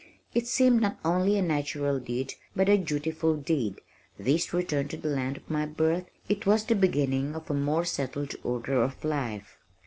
It 0.33 0.47
seemed 0.47 0.81
not 0.81 0.97
only 1.05 1.37
a 1.37 1.43
natural 1.43 1.99
deed 1.99 2.33
but 2.55 2.67
a 2.67 2.75
dutiful 2.75 3.35
deed, 3.37 3.79
this 4.17 4.51
return 4.51 4.87
to 4.87 4.97
the 4.97 5.09
land 5.09 5.37
of 5.37 5.47
my 5.47 5.67
birth, 5.67 6.05
it 6.27 6.47
was 6.47 6.65
the 6.65 6.73
beginning 6.73 7.35
of 7.35 7.51
a 7.51 7.53
more 7.53 7.85
settled 7.85 8.33
order 8.43 8.81
of 8.81 9.05
life. 9.05 9.59